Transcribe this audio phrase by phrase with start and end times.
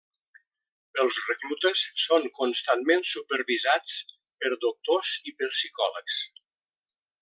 [1.03, 6.23] Els reclutes són constantment supervisats per doctors i per psicòlegs.